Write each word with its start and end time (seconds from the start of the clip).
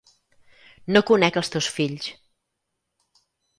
No 0.95 1.03
conec 1.09 1.37
els 1.43 1.53
teus 1.57 1.69
fills. 1.77 2.09